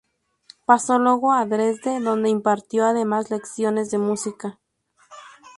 [0.65, 4.57] Pasó luego a Dresde, donde impartió además lecciones de música.